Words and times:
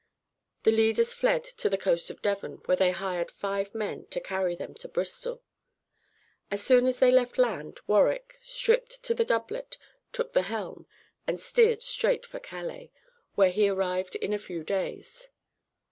The 0.63 0.71
leaders 0.71 1.13
fled 1.13 1.43
to 1.43 1.69
the 1.69 1.77
coast 1.77 2.09
of 2.09 2.23
Devon, 2.23 2.63
where 2.65 2.75
they 2.75 2.89
hired 2.89 3.29
five 3.29 3.75
men 3.75 4.07
to 4.07 4.19
carry 4.19 4.55
them 4.55 4.73
to 4.81 4.87
Bristol. 4.89 5.43
As 6.49 6.63
soon 6.63 6.87
as 6.87 6.97
they 6.97 7.11
left 7.11 7.37
land, 7.37 7.79
Warwick, 7.85 8.39
stripped 8.41 9.03
to 9.03 9.13
the 9.13 9.23
doublet, 9.25 9.77
took 10.11 10.33
the 10.33 10.41
helm, 10.49 10.87
and 11.27 11.39
steered 11.39 11.83
straight 11.83 12.25
for 12.25 12.39
Calais, 12.39 12.91
where 13.35 13.51
he 13.51 13.69
arrived 13.69 14.15
in 14.15 14.33
a 14.33 14.39
few 14.39 14.63
days. 14.63 15.29